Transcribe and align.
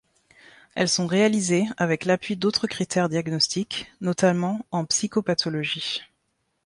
Elles 0.73 0.89
sont 0.89 1.05
réalisées 1.05 1.65
avec 1.77 2.05
l'appui 2.05 2.35
d'autres 2.35 2.65
critères 2.65 3.07
diagnostiques, 3.07 3.85
notamment 4.01 4.65
en 4.71 4.83
psychopathologie. 4.83 6.01